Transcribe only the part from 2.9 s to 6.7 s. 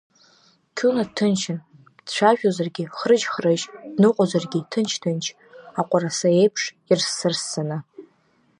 хрыжь-хрыжь, дныҟуозаргьы ҭынч-ҭынч, аҟуараса еиԥш